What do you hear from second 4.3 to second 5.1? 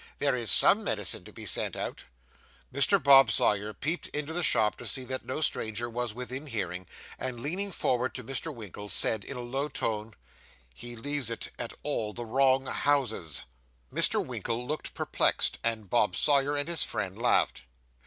the shop to see